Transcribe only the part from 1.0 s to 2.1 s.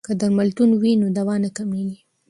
نو دوا نه کمیږي.